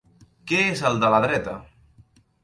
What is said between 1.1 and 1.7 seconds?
la dreta?